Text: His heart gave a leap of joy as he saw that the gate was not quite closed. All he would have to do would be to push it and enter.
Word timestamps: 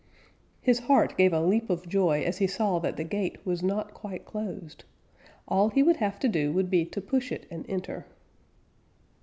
His 0.61 0.79
heart 0.79 1.15
gave 1.15 1.31
a 1.31 1.39
leap 1.43 1.69
of 1.69 1.87
joy 1.87 2.23
as 2.23 2.39
he 2.39 2.47
saw 2.47 2.79
that 2.79 2.97
the 2.97 3.03
gate 3.03 3.37
was 3.45 3.61
not 3.61 3.93
quite 3.93 4.25
closed. 4.25 4.83
All 5.47 5.69
he 5.69 5.83
would 5.83 5.97
have 5.97 6.17
to 6.21 6.27
do 6.27 6.51
would 6.51 6.71
be 6.71 6.85
to 6.85 6.99
push 7.01 7.31
it 7.31 7.45
and 7.51 7.69
enter. 7.69 8.07